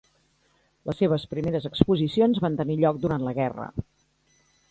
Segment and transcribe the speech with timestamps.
[0.89, 3.71] Les seves primeres exposicions van tenir lloc durant la guerra.